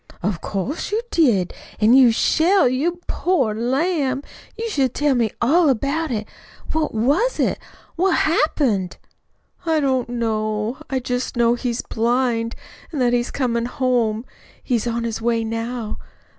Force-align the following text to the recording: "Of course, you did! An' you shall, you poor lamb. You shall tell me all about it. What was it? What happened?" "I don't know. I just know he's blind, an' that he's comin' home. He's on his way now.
"Of 0.23 0.41
course, 0.41 0.91
you 0.91 0.99
did! 1.11 1.53
An' 1.79 1.93
you 1.93 2.09
shall, 2.11 2.67
you 2.67 3.01
poor 3.05 3.53
lamb. 3.53 4.23
You 4.57 4.67
shall 4.67 4.89
tell 4.89 5.13
me 5.13 5.29
all 5.39 5.69
about 5.69 6.09
it. 6.09 6.27
What 6.71 6.91
was 6.95 7.39
it? 7.39 7.59
What 7.97 8.15
happened?" 8.15 8.97
"I 9.63 9.79
don't 9.79 10.09
know. 10.09 10.77
I 10.89 10.97
just 10.97 11.37
know 11.37 11.53
he's 11.53 11.83
blind, 11.83 12.55
an' 12.91 12.97
that 12.97 13.13
he's 13.13 13.29
comin' 13.29 13.65
home. 13.65 14.25
He's 14.63 14.87
on 14.87 15.03
his 15.03 15.21
way 15.21 15.43
now. 15.43 15.99